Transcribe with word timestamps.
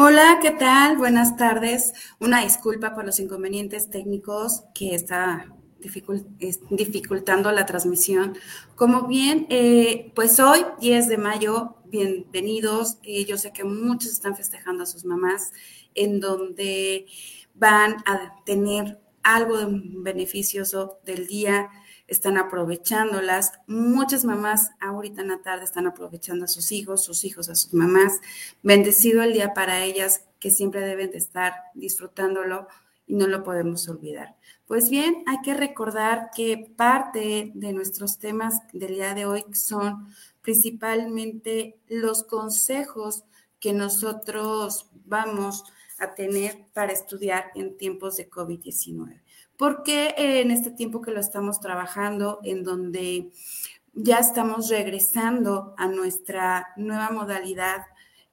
Hola, 0.00 0.38
¿qué 0.40 0.52
tal? 0.52 0.96
Buenas 0.96 1.36
tardes. 1.36 1.92
Una 2.20 2.44
disculpa 2.44 2.94
por 2.94 3.04
los 3.04 3.18
inconvenientes 3.18 3.90
técnicos 3.90 4.62
que 4.72 4.94
está 4.94 5.52
dificultando 6.70 7.50
la 7.50 7.66
transmisión. 7.66 8.38
Como 8.76 9.08
bien, 9.08 9.48
eh, 9.50 10.12
pues 10.14 10.38
hoy, 10.38 10.64
10 10.80 11.08
de 11.08 11.18
mayo, 11.18 11.78
bienvenidos. 11.86 12.98
Eh, 13.02 13.24
yo 13.24 13.38
sé 13.38 13.52
que 13.52 13.64
muchos 13.64 14.12
están 14.12 14.36
festejando 14.36 14.84
a 14.84 14.86
sus 14.86 15.04
mamás, 15.04 15.50
en 15.96 16.20
donde 16.20 17.06
van 17.54 17.96
a 18.06 18.36
tener 18.44 19.00
algo 19.24 19.56
beneficioso 19.68 21.00
del 21.04 21.26
día 21.26 21.70
están 22.08 22.38
aprovechándolas. 22.38 23.52
Muchas 23.66 24.24
mamás 24.24 24.72
ahorita 24.80 25.20
en 25.20 25.28
la 25.28 25.42
tarde 25.42 25.64
están 25.64 25.86
aprovechando 25.86 26.46
a 26.46 26.48
sus 26.48 26.72
hijos, 26.72 27.04
sus 27.04 27.24
hijos 27.24 27.48
a 27.48 27.54
sus 27.54 27.74
mamás. 27.74 28.20
Bendecido 28.62 29.22
el 29.22 29.34
día 29.34 29.54
para 29.54 29.84
ellas 29.84 30.24
que 30.40 30.50
siempre 30.50 30.80
deben 30.80 31.10
de 31.10 31.18
estar 31.18 31.52
disfrutándolo 31.74 32.66
y 33.06 33.14
no 33.14 33.26
lo 33.26 33.42
podemos 33.42 33.88
olvidar. 33.88 34.36
Pues 34.66 34.90
bien, 34.90 35.22
hay 35.26 35.40
que 35.42 35.54
recordar 35.54 36.30
que 36.34 36.72
parte 36.76 37.52
de 37.54 37.72
nuestros 37.72 38.18
temas 38.18 38.60
del 38.72 38.94
día 38.94 39.14
de 39.14 39.26
hoy 39.26 39.44
son 39.52 40.08
principalmente 40.42 41.78
los 41.88 42.24
consejos 42.24 43.24
que 43.60 43.72
nosotros 43.72 44.90
vamos 45.04 45.64
a 45.98 46.14
tener 46.14 46.66
para 46.72 46.92
estudiar 46.92 47.50
en 47.54 47.76
tiempos 47.76 48.16
de 48.16 48.30
COVID-19 48.30 49.20
porque 49.58 50.14
en 50.16 50.52
este 50.52 50.70
tiempo 50.70 51.02
que 51.02 51.10
lo 51.10 51.20
estamos 51.20 51.60
trabajando, 51.60 52.38
en 52.44 52.62
donde 52.62 53.32
ya 53.92 54.18
estamos 54.18 54.68
regresando 54.68 55.74
a 55.76 55.88
nuestra 55.88 56.68
nueva 56.76 57.10
modalidad, 57.10 57.82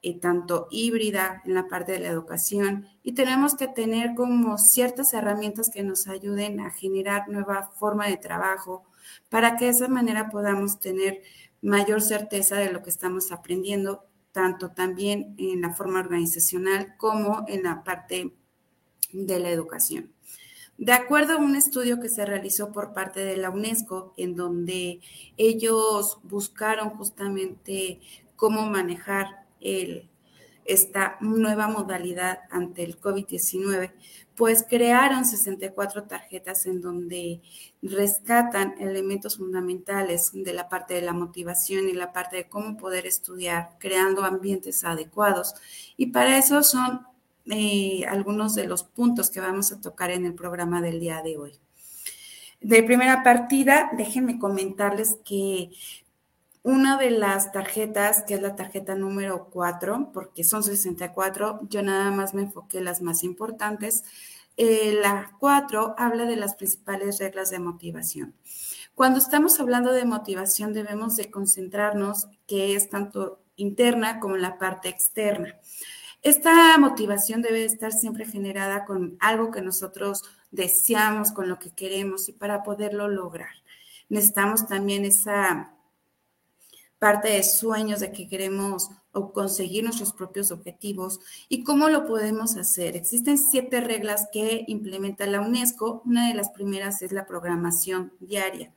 eh, 0.02 0.20
tanto 0.20 0.68
híbrida 0.70 1.42
en 1.44 1.54
la 1.54 1.66
parte 1.66 1.90
de 1.92 1.98
la 1.98 2.08
educación, 2.08 2.86
y 3.02 3.12
tenemos 3.12 3.56
que 3.56 3.66
tener 3.66 4.14
como 4.14 4.56
ciertas 4.56 5.14
herramientas 5.14 5.68
que 5.68 5.82
nos 5.82 6.06
ayuden 6.06 6.60
a 6.60 6.70
generar 6.70 7.28
nueva 7.28 7.72
forma 7.74 8.06
de 8.06 8.18
trabajo 8.18 8.84
para 9.28 9.56
que 9.56 9.64
de 9.64 9.72
esa 9.72 9.88
manera 9.88 10.30
podamos 10.30 10.78
tener 10.78 11.22
mayor 11.60 12.02
certeza 12.02 12.54
de 12.54 12.70
lo 12.70 12.84
que 12.84 12.90
estamos 12.90 13.32
aprendiendo, 13.32 14.04
tanto 14.30 14.70
también 14.70 15.34
en 15.38 15.62
la 15.62 15.74
forma 15.74 15.98
organizacional 15.98 16.94
como 16.98 17.44
en 17.48 17.64
la 17.64 17.82
parte 17.82 18.32
de 19.12 19.40
la 19.40 19.50
educación. 19.50 20.15
De 20.78 20.92
acuerdo 20.92 21.34
a 21.34 21.38
un 21.38 21.56
estudio 21.56 22.00
que 22.00 22.08
se 22.08 22.26
realizó 22.26 22.70
por 22.70 22.92
parte 22.92 23.20
de 23.20 23.38
la 23.38 23.50
UNESCO, 23.50 24.12
en 24.16 24.36
donde 24.36 25.00
ellos 25.38 26.18
buscaron 26.22 26.90
justamente 26.90 28.00
cómo 28.36 28.66
manejar 28.66 29.46
esta 30.66 31.16
nueva 31.20 31.68
modalidad 31.68 32.40
ante 32.50 32.84
el 32.84 33.00
COVID-19, 33.00 33.92
pues 34.34 34.66
crearon 34.68 35.24
64 35.24 36.04
tarjetas 36.04 36.66
en 36.66 36.82
donde 36.82 37.40
rescatan 37.80 38.74
elementos 38.78 39.38
fundamentales 39.38 40.30
de 40.34 40.52
la 40.52 40.68
parte 40.68 40.92
de 40.92 41.02
la 41.02 41.14
motivación 41.14 41.88
y 41.88 41.94
la 41.94 42.12
parte 42.12 42.36
de 42.36 42.48
cómo 42.48 42.76
poder 42.76 43.06
estudiar, 43.06 43.70
creando 43.78 44.24
ambientes 44.24 44.84
adecuados. 44.84 45.54
Y 45.96 46.08
para 46.08 46.36
eso 46.36 46.62
son 46.62 47.06
eh, 47.50 48.04
algunos 48.08 48.54
de 48.54 48.66
los 48.66 48.82
puntos 48.82 49.30
que 49.30 49.40
vamos 49.40 49.72
a 49.72 49.80
tocar 49.80 50.10
en 50.10 50.26
el 50.26 50.34
programa 50.34 50.80
del 50.80 51.00
día 51.00 51.22
de 51.22 51.36
hoy. 51.36 51.52
De 52.60 52.82
primera 52.82 53.22
partida, 53.22 53.90
déjenme 53.96 54.38
comentarles 54.38 55.18
que 55.24 55.70
una 56.62 56.96
de 56.96 57.10
las 57.10 57.52
tarjetas, 57.52 58.24
que 58.24 58.34
es 58.34 58.42
la 58.42 58.56
tarjeta 58.56 58.96
número 58.96 59.50
4, 59.52 60.10
porque 60.12 60.42
son 60.42 60.64
64, 60.64 61.60
yo 61.68 61.82
nada 61.82 62.10
más 62.10 62.34
me 62.34 62.42
enfoqué 62.42 62.78
en 62.78 62.86
las 62.86 63.02
más 63.02 63.22
importantes. 63.22 64.02
Eh, 64.56 64.98
la 65.00 65.30
4 65.38 65.94
habla 65.96 66.24
de 66.24 66.34
las 66.34 66.56
principales 66.56 67.20
reglas 67.20 67.50
de 67.50 67.60
motivación. 67.60 68.34
Cuando 68.96 69.18
estamos 69.18 69.60
hablando 69.60 69.92
de 69.92 70.06
motivación 70.06 70.72
debemos 70.72 71.14
de 71.16 71.30
concentrarnos 71.30 72.28
que 72.48 72.74
es 72.74 72.88
tanto 72.88 73.38
interna 73.54 74.18
como 74.18 74.36
la 74.36 74.58
parte 74.58 74.88
externa. 74.88 75.54
Esta 76.26 76.76
motivación 76.78 77.40
debe 77.40 77.64
estar 77.64 77.92
siempre 77.92 78.26
generada 78.26 78.84
con 78.84 79.16
algo 79.20 79.52
que 79.52 79.62
nosotros 79.62 80.24
deseamos, 80.50 81.30
con 81.30 81.48
lo 81.48 81.60
que 81.60 81.70
queremos 81.70 82.28
y 82.28 82.32
para 82.32 82.64
poderlo 82.64 83.06
lograr. 83.06 83.52
Necesitamos 84.08 84.66
también 84.66 85.04
esa 85.04 85.72
parte 86.98 87.28
de 87.28 87.44
sueños 87.44 88.00
de 88.00 88.10
que 88.10 88.26
queremos 88.26 88.90
o 89.12 89.32
conseguir 89.32 89.84
nuestros 89.84 90.12
propios 90.12 90.50
objetivos 90.50 91.20
y 91.48 91.62
cómo 91.62 91.88
lo 91.88 92.06
podemos 92.06 92.56
hacer. 92.56 92.96
Existen 92.96 93.38
siete 93.38 93.80
reglas 93.80 94.26
que 94.32 94.64
implementa 94.66 95.28
la 95.28 95.40
UNESCO. 95.40 96.02
Una 96.04 96.26
de 96.26 96.34
las 96.34 96.50
primeras 96.50 97.02
es 97.02 97.12
la 97.12 97.24
programación 97.24 98.12
diaria, 98.18 98.74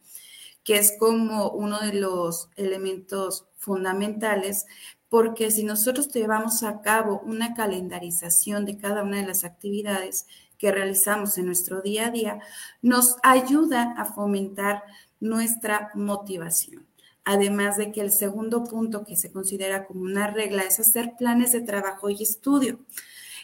que 0.63 0.77
es 0.77 0.93
como 0.99 1.49
uno 1.49 1.79
de 1.79 1.93
los 1.93 2.51
elementos 2.57 3.47
fundamentales 3.57 4.67
porque 5.09 5.49
si 5.49 5.63
nosotros 5.63 6.09
llevamos 6.13 6.63
a 6.63 6.81
cabo 6.81 7.21
una 7.25 7.53
calendarización 7.55 8.65
de 8.65 8.77
cada 8.77 9.03
una 9.03 9.17
de 9.17 9.27
las 9.27 9.43
actividades 9.43 10.27
que 10.57 10.71
realizamos 10.71 11.37
en 11.37 11.47
nuestro 11.47 11.81
día 11.81 12.07
a 12.07 12.11
día, 12.11 12.39
nos 12.81 13.15
ayuda 13.23 13.95
a 13.97 14.05
fomentar 14.05 14.83
nuestra 15.19 15.89
motivación. 15.95 16.85
Además 17.25 17.77
de 17.77 17.91
que 17.91 18.01
el 18.01 18.11
segundo 18.11 18.63
punto 18.63 19.03
que 19.03 19.15
se 19.15 19.31
considera 19.31 19.85
como 19.85 20.01
una 20.01 20.27
regla 20.27 20.63
es 20.63 20.79
hacer 20.79 21.13
planes 21.17 21.51
de 21.51 21.61
trabajo 21.61 22.09
y 22.09 22.21
estudio. 22.21 22.79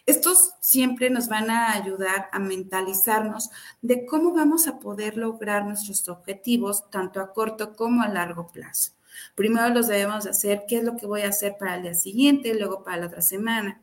Estos 0.06 0.54
siempre 0.60 1.10
nos 1.10 1.28
van 1.30 1.50
a 1.50 1.74
ayudar 1.74 2.30
a 2.32 2.38
mentalizarnos 2.38 3.50
de 3.82 4.06
cómo 4.06 4.34
vamos 4.34 4.68
a 4.68 4.80
poder 4.80 5.18
lograr 5.18 5.66
nuestros 5.66 6.08
objetivos 6.10 6.90
tanto 6.92 7.20
a 7.20 7.34
corto 7.34 7.76
como 7.76 8.04
a 8.04 8.08
largo 8.08 8.48
plazo. 8.48 8.95
Primero 9.36 9.70
los 9.70 9.88
debemos 9.88 10.26
hacer, 10.26 10.64
qué 10.68 10.78
es 10.78 10.84
lo 10.84 10.96
que 10.98 11.06
voy 11.06 11.22
a 11.22 11.30
hacer 11.30 11.58
para 11.58 11.76
el 11.76 11.84
día 11.84 11.94
siguiente, 11.94 12.54
luego 12.54 12.84
para 12.84 12.98
la 12.98 13.08
otra 13.08 13.22
semana. 13.22 13.82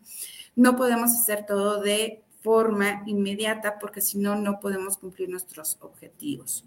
No 0.55 0.77
podemos 0.77 1.11
hacer 1.13 1.47
todo 1.47 1.81
de 1.81 2.23
forma 2.43 3.03
inmediata 3.07 3.79
porque 3.79 4.01
si 4.01 4.19
no, 4.19 4.37
no 4.37 4.61
podemos 4.61 4.99
cumplir 4.99 5.29
nuestros 5.29 5.79
objetivos. 5.81 6.65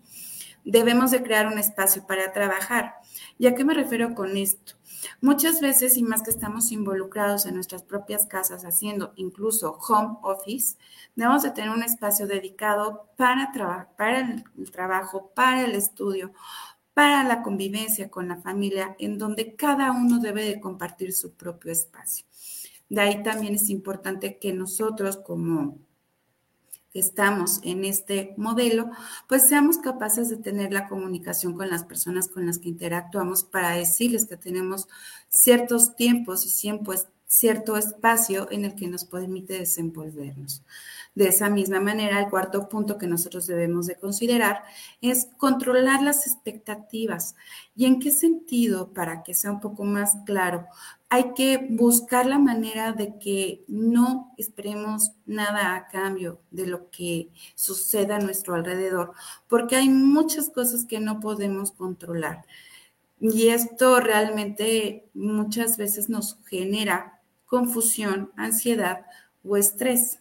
Debemos 0.63 1.11
de 1.11 1.21
crear 1.21 1.45
un 1.45 1.59
espacio 1.59 2.07
para 2.07 2.33
trabajar. 2.33 2.95
¿Y 3.37 3.45
a 3.45 3.53
qué 3.53 3.63
me 3.63 3.75
refiero 3.75 4.15
con 4.15 4.35
esto? 4.35 4.73
Muchas 5.21 5.61
veces, 5.61 5.95
y 5.97 6.03
más 6.03 6.23
que 6.23 6.31
estamos 6.31 6.71
involucrados 6.71 7.45
en 7.45 7.53
nuestras 7.53 7.83
propias 7.83 8.25
casas 8.25 8.65
haciendo 8.65 9.13
incluso 9.15 9.77
home 9.87 10.17
office, 10.23 10.77
debemos 11.15 11.43
de 11.43 11.51
tener 11.51 11.69
un 11.69 11.83
espacio 11.83 12.25
dedicado 12.25 13.07
para, 13.15 13.51
para 13.95 14.19
el 14.19 14.71
trabajo, 14.71 15.31
para 15.35 15.63
el 15.63 15.75
estudio 15.75 16.33
para 16.95 17.25
la 17.25 17.43
convivencia 17.43 18.09
con 18.09 18.29
la 18.29 18.37
familia, 18.37 18.95
en 18.99 19.17
donde 19.17 19.53
cada 19.55 19.91
uno 19.91 20.19
debe 20.19 20.45
de 20.45 20.61
compartir 20.61 21.13
su 21.13 21.33
propio 21.33 21.71
espacio. 21.71 22.25
De 22.87 23.01
ahí 23.01 23.21
también 23.21 23.55
es 23.55 23.69
importante 23.69 24.39
que 24.39 24.53
nosotros 24.53 25.17
como 25.17 25.77
estamos 26.93 27.59
en 27.63 27.83
este 27.83 28.33
modelo, 28.37 28.89
pues 29.27 29.45
seamos 29.49 29.77
capaces 29.77 30.29
de 30.29 30.37
tener 30.37 30.71
la 30.71 30.87
comunicación 30.87 31.53
con 31.53 31.69
las 31.69 31.83
personas 31.83 32.29
con 32.29 32.45
las 32.45 32.59
que 32.59 32.69
interactuamos 32.69 33.43
para 33.43 33.71
decirles 33.71 34.25
que 34.25 34.37
tenemos 34.37 34.87
ciertos 35.27 35.97
tiempos 35.97 36.45
y 36.45 36.49
cierto 37.27 37.75
espacio 37.77 38.47
en 38.51 38.65
el 38.65 38.75
que 38.75 38.87
nos 38.87 39.05
permite 39.05 39.59
desenvolvernos. 39.59 40.63
De 41.15 41.29
esa 41.29 41.49
misma 41.49 41.79
manera, 41.79 42.19
el 42.19 42.29
cuarto 42.29 42.67
punto 42.67 42.97
que 42.97 43.07
nosotros 43.07 43.47
debemos 43.47 43.87
de 43.87 43.95
considerar 43.95 44.63
es 45.01 45.29
controlar 45.37 46.01
las 46.01 46.27
expectativas. 46.27 47.35
¿Y 47.75 47.85
en 47.85 47.99
qué 47.99 48.11
sentido? 48.11 48.93
Para 48.93 49.23
que 49.23 49.33
sea 49.33 49.51
un 49.51 49.61
poco 49.61 49.85
más 49.85 50.17
claro, 50.25 50.67
hay 51.09 51.33
que 51.33 51.67
buscar 51.69 52.25
la 52.25 52.37
manera 52.37 52.91
de 52.91 53.17
que 53.17 53.63
no 53.69 54.33
esperemos 54.37 55.11
nada 55.25 55.75
a 55.75 55.87
cambio 55.87 56.41
de 56.51 56.67
lo 56.67 56.89
que 56.89 57.29
suceda 57.55 58.17
a 58.17 58.19
nuestro 58.19 58.53
alrededor, 58.55 59.13
porque 59.47 59.77
hay 59.77 59.87
muchas 59.87 60.49
cosas 60.49 60.83
que 60.83 60.99
no 60.99 61.21
podemos 61.21 61.71
controlar. 61.71 62.45
Y 63.21 63.47
esto 63.47 64.01
realmente 64.01 65.09
muchas 65.13 65.77
veces 65.77 66.09
nos 66.09 66.37
genera 66.45 67.14
confusión, 67.55 68.33
ansiedad 68.35 69.05
o 69.45 69.55
estrés. 69.55 70.19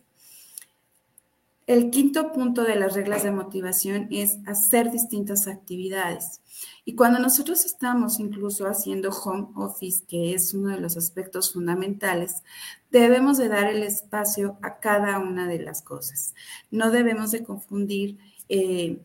El 1.67 1.91
quinto 1.91 2.31
punto 2.31 2.63
de 2.63 2.77
las 2.77 2.95
reglas 2.95 3.25
de 3.25 3.33
motivación 3.33 4.07
es 4.13 4.39
hacer 4.47 4.93
distintas 4.93 5.49
actividades. 5.49 6.43
Y 6.85 6.95
cuando 6.95 7.19
nosotros 7.19 7.65
estamos 7.65 8.21
incluso 8.21 8.69
haciendo 8.69 9.11
home 9.11 9.49
office, 9.57 10.05
que 10.07 10.33
es 10.33 10.55
uno 10.55 10.69
de 10.69 10.81
los 10.81 10.97
aspectos 10.97 11.53
fundamentales, 11.53 12.45
debemos 12.93 13.37
de 13.39 13.49
dar 13.49 13.65
el 13.65 13.83
espacio 13.83 14.57
a 14.63 14.79
cada 14.79 15.19
una 15.19 15.49
de 15.49 15.59
las 15.59 15.83
cosas. 15.83 16.37
No 16.71 16.93
debemos 16.93 17.33
de 17.33 17.43
confundir 17.43 18.17
eh, 18.49 19.01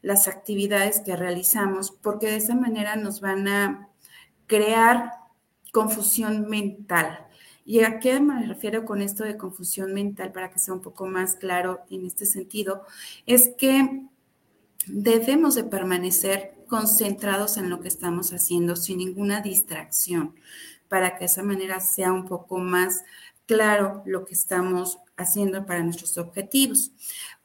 las 0.00 0.26
actividades 0.26 1.00
que 1.00 1.16
realizamos 1.16 1.90
porque 1.90 2.28
de 2.28 2.36
esa 2.36 2.54
manera 2.54 2.96
nos 2.96 3.20
van 3.20 3.46
a 3.46 3.90
crear 4.46 5.10
confusión 5.70 6.48
mental 6.48 7.26
¿Y 7.64 7.80
a 7.80 7.98
qué 7.98 8.20
me 8.20 8.46
refiero 8.46 8.84
con 8.84 9.00
esto 9.00 9.24
de 9.24 9.38
confusión 9.38 9.94
mental 9.94 10.32
para 10.32 10.50
que 10.50 10.58
sea 10.58 10.74
un 10.74 10.82
poco 10.82 11.06
más 11.06 11.36
claro 11.36 11.80
en 11.90 12.06
este 12.06 12.26
sentido? 12.26 12.82
Es 13.26 13.50
que 13.56 14.02
debemos 14.86 15.54
de 15.54 15.64
permanecer 15.64 16.54
concentrados 16.68 17.56
en 17.56 17.70
lo 17.70 17.80
que 17.80 17.88
estamos 17.88 18.32
haciendo 18.32 18.76
sin 18.76 18.98
ninguna 18.98 19.40
distracción 19.40 20.34
para 20.88 21.14
que 21.14 21.20
de 21.20 21.26
esa 21.26 21.42
manera 21.42 21.80
sea 21.80 22.12
un 22.12 22.26
poco 22.26 22.58
más 22.58 23.02
claro 23.46 24.02
lo 24.06 24.24
que 24.24 24.34
estamos 24.34 24.98
haciendo 25.16 25.64
para 25.66 25.82
nuestros 25.82 26.18
objetivos. 26.18 26.92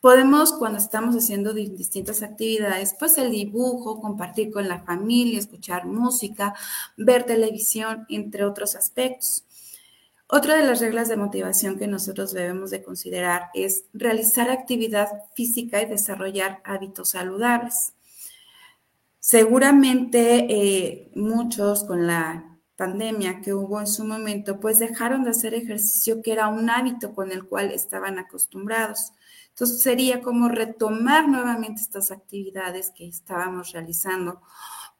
Podemos, 0.01 0.53
cuando 0.53 0.77
estamos 0.77 1.15
haciendo 1.15 1.53
distintas 1.53 2.23
actividades, 2.23 2.95
pues 2.97 3.17
el 3.17 3.31
dibujo, 3.31 3.99
compartir 3.99 4.51
con 4.51 4.67
la 4.67 4.79
familia, 4.79 5.39
escuchar 5.39 5.85
música, 5.85 6.53
ver 6.95 7.25
televisión, 7.25 8.05
entre 8.09 8.45
otros 8.45 8.75
aspectos. 8.75 9.43
Otra 10.31 10.57
de 10.57 10.63
las 10.63 10.79
reglas 10.79 11.09
de 11.09 11.17
motivación 11.17 11.79
que 11.79 11.87
nosotros 11.87 12.33
debemos 12.33 12.69
de 12.69 12.83
considerar 12.83 13.49
es 13.55 13.85
realizar 13.93 14.51
actividad 14.51 15.07
física 15.33 15.81
y 15.81 15.87
desarrollar 15.87 16.61
hábitos 16.65 17.09
saludables. 17.09 17.93
Seguramente 19.19 20.45
eh, 20.47 21.11
muchos 21.15 21.83
con 21.83 22.05
la 22.05 22.59
pandemia 22.75 23.41
que 23.41 23.55
hubo 23.55 23.79
en 23.79 23.87
su 23.87 24.05
momento, 24.05 24.59
pues 24.59 24.77
dejaron 24.77 25.23
de 25.23 25.31
hacer 25.31 25.55
ejercicio 25.55 26.21
que 26.21 26.33
era 26.33 26.47
un 26.47 26.69
hábito 26.69 27.15
con 27.15 27.31
el 27.31 27.45
cual 27.45 27.71
estaban 27.71 28.19
acostumbrados. 28.19 29.13
Entonces 29.49 29.81
sería 29.81 30.21
como 30.21 30.47
retomar 30.47 31.27
nuevamente 31.27 31.81
estas 31.81 32.11
actividades 32.11 32.91
que 32.91 33.07
estábamos 33.07 33.71
realizando, 33.71 34.43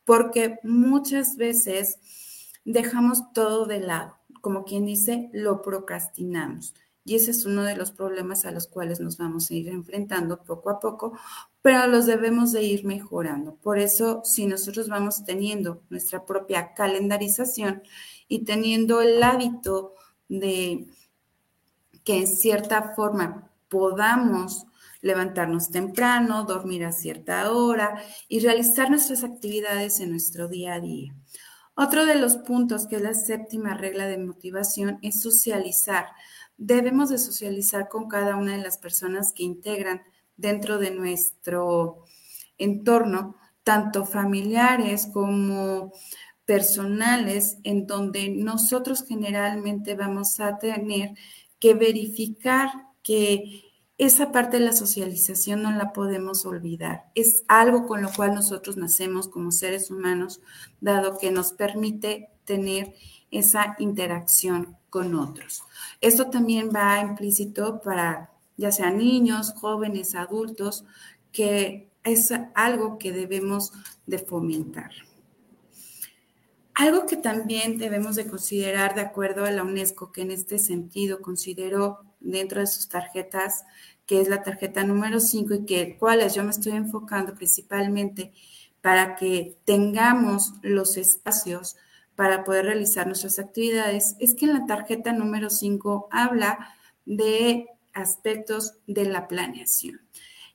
porque 0.06 0.58
muchas 0.64 1.36
veces 1.36 2.00
dejamos 2.66 3.32
todo 3.32 3.68
de 3.68 3.82
lado 3.82 4.19
como 4.42 4.66
quien 4.66 4.86
dice, 4.86 5.30
lo 5.34 5.62
procrastinamos. 5.62 6.74
Y 7.06 7.16
ese 7.16 7.32
es 7.32 7.46
uno 7.46 7.64
de 7.64 7.76
los 7.76 7.92
problemas 7.92 8.46
a 8.46 8.52
los 8.52 8.68
cuales 8.68 9.00
nos 9.00 9.18
vamos 9.18 9.50
a 9.50 9.54
ir 9.56 9.70
enfrentando 9.70 10.44
poco 10.44 10.70
a 10.70 10.80
poco, 10.80 11.18
pero 11.62 11.88
los 11.88 12.06
debemos 12.06 12.52
de 12.52 12.64
ir 12.64 12.86
mejorando. 12.86 13.56
Por 13.56 13.80
eso, 13.80 14.22
si 14.24 14.46
nosotros 14.46 14.90
vamos 14.90 15.24
teniendo 15.26 15.82
nuestra 15.90 16.26
propia 16.26 16.74
calendarización 16.74 17.82
y 18.28 18.46
teniendo 18.46 19.02
el 19.02 19.24
hábito 19.24 19.96
de 20.28 20.88
que 22.04 22.18
en 22.18 22.28
cierta 22.28 22.94
forma 22.96 23.50
podamos 23.70 24.68
levantarnos 25.02 25.72
temprano, 25.72 26.44
dormir 26.44 26.86
a 26.86 26.92
cierta 26.92 27.52
hora 27.52 28.04
y 28.28 28.40
realizar 28.40 28.90
nuestras 28.90 29.24
actividades 29.24 30.00
en 30.00 30.12
nuestro 30.12 30.48
día 30.48 30.76
a 30.76 30.80
día. 30.80 31.16
Otro 31.82 32.06
de 32.06 32.16
los 32.16 32.36
puntos 32.36 32.88
que 32.88 32.98
es 32.98 33.02
la 33.02 33.14
séptima 33.14 33.74
regla 33.74 34.06
de 34.06 34.18
motivación 34.18 35.00
es 35.02 35.22
socializar. 35.22 36.08
Debemos 36.58 37.10
de 37.10 37.18
socializar 37.18 37.88
con 37.88 38.10
cada 38.10 38.36
una 38.36 38.58
de 38.58 38.62
las 38.62 38.78
personas 38.78 39.32
que 39.32 39.44
integran 39.44 40.02
dentro 40.36 40.78
de 40.78 40.92
nuestro 40.92 42.04
entorno, 42.58 43.38
tanto 43.64 44.04
familiares 44.04 45.08
como 45.14 45.94
personales, 46.44 47.60
en 47.64 47.88
donde 47.88 48.28
nosotros 48.28 49.06
generalmente 49.08 49.96
vamos 49.96 50.42
a 50.42 50.58
tener 50.58 51.12
que 51.62 51.76
verificar 51.76 52.72
que 53.02 53.69
esa 54.00 54.32
parte 54.32 54.58
de 54.58 54.66
la 54.66 54.72
socialización 54.72 55.62
no 55.62 55.72
la 55.72 55.92
podemos 55.92 56.46
olvidar. 56.46 57.12
Es 57.16 57.44
algo 57.50 57.86
con 57.86 58.02
lo 58.02 58.10
cual 58.10 58.34
nosotros 58.34 58.78
nacemos 58.78 59.28
como 59.28 59.52
seres 59.52 59.92
humanos, 59.92 60.42
dado 60.80 61.18
que 61.18 61.32
nos 61.32 61.52
permite 61.52 62.30
tener 62.46 62.96
esa 63.30 63.76
interacción 63.78 64.78
con 64.90 65.16
otros. 65.16 65.64
Esto 66.00 66.30
también 66.30 66.70
va 66.74 67.02
implícito 67.02 67.82
para 67.82 68.32
ya 68.56 68.72
sean 68.72 68.98
niños, 68.98 69.54
jóvenes, 69.58 70.16
adultos, 70.16 70.86
que 71.34 71.90
es 72.06 72.32
algo 72.56 73.00
que 73.00 73.12
debemos 73.12 73.74
de 74.06 74.20
fomentar. 74.20 74.92
Algo 76.74 77.06
que 77.06 77.18
también 77.18 77.78
debemos 77.78 78.16
de 78.16 78.28
considerar 78.28 78.96
de 78.96 79.02
acuerdo 79.02 79.44
a 79.44 79.52
la 79.52 79.64
UNESCO, 79.64 80.14
que 80.14 80.22
en 80.22 80.32
este 80.32 80.58
sentido 80.58 81.22
consideró 81.22 82.09
dentro 82.20 82.62
de 82.62 82.68
sus 82.68 82.90
tarjetas 82.90 83.66
que 84.06 84.20
es 84.20 84.28
la 84.28 84.42
tarjeta 84.42 84.84
número 84.84 85.20
5 85.20 85.54
y 85.54 85.66
que 85.66 85.98
cuáles 85.98 86.34
yo 86.34 86.44
me 86.44 86.50
estoy 86.50 86.72
enfocando 86.72 87.36
principalmente 87.36 88.34
para 88.82 89.16
que 89.16 89.58
tengamos 89.66 90.54
los 90.64 90.98
espacios 90.98 91.76
para 92.16 92.44
poder 92.44 92.66
realizar 92.66 93.06
nuestras 93.06 93.40
actividades, 93.40 94.16
es 94.20 94.36
que 94.36 94.46
en 94.46 94.54
la 94.54 94.66
tarjeta 94.66 95.14
número 95.14 95.50
5 95.50 96.10
habla 96.12 96.74
de 97.06 97.68
aspectos 97.94 98.74
de 98.88 99.06
la 99.06 99.28
planeación. 99.28 100.02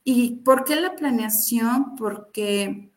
¿Y 0.02 0.36
por 0.44 0.64
qué 0.64 0.76
la 0.76 0.96
planeación? 0.96 1.96
Porque 1.96 2.90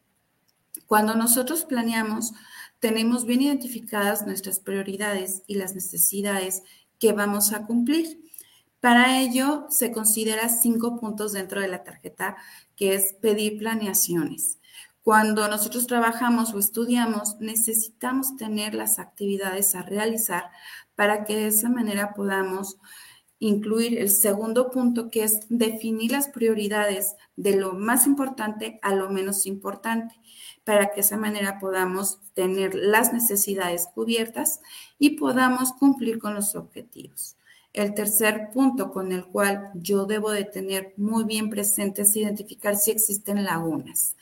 cuando 0.88 1.16
nosotros 1.16 1.66
planeamos, 1.66 2.34
tenemos 2.80 3.26
bien 3.26 3.42
identificadas 3.42 4.26
nuestras 4.26 4.60
prioridades 4.60 5.44
y 5.48 5.56
las 5.56 5.74
necesidades 5.74 6.64
que 7.00 7.14
vamos 7.14 7.54
a 7.54 7.66
cumplir. 7.66 8.27
Para 8.88 9.20
ello, 9.20 9.66
se 9.68 9.92
considera 9.92 10.48
cinco 10.48 10.98
puntos 10.98 11.34
dentro 11.34 11.60
de 11.60 11.68
la 11.68 11.84
tarjeta, 11.84 12.38
que 12.78 12.96
es 12.96 13.16
pedir 13.16 13.58
planeaciones. 13.58 14.60
Cuando 15.04 15.46
nosotros 15.50 15.88
trabajamos 15.88 16.54
o 16.54 16.60
estudiamos, 16.60 17.36
necesitamos 17.42 18.38
tener 18.38 18.74
las 18.74 18.98
actividades 18.98 19.76
a 19.76 19.82
realizar 19.82 20.52
para 20.96 21.26
que 21.26 21.36
de 21.36 21.48
esa 21.48 21.68
manera 21.68 22.14
podamos 22.14 22.78
incluir 23.40 24.00
el 24.00 24.10
segundo 24.10 24.72
punto, 24.72 25.10
que 25.10 25.26
es 25.26 25.42
definir 25.50 26.14
las 26.14 26.30
prioridades 26.30 27.18
de 27.36 27.58
lo 27.58 27.74
más 27.74 28.08
importante 28.08 28.80
a 28.82 28.96
lo 28.96 29.10
menos 29.10 29.48
importante, 29.48 30.16
para 30.64 30.92
que 30.92 30.96
de 30.96 31.02
esa 31.02 31.18
manera 31.18 31.60
podamos 31.60 32.22
tener 32.36 32.74
las 32.74 33.12
necesidades 33.12 33.90
cubiertas 33.94 34.62
y 34.98 35.18
podamos 35.18 35.74
cumplir 35.74 36.20
con 36.20 36.34
los 36.36 36.56
objetivos. 36.56 37.36
El 37.74 37.94
tercer 37.94 38.50
punto 38.54 38.92
con 38.92 39.12
el 39.12 39.26
cual 39.26 39.72
yo 39.76 40.06
debo 40.06 40.32
de 40.32 40.46
tener 40.46 40.94
muy 40.98 41.26
bien 41.26 41.50
presente 41.50 42.04
es 42.04 42.16
identificar 42.16 42.76
si 42.76 42.92
existen 42.92 43.44
lagunas. 43.44 44.16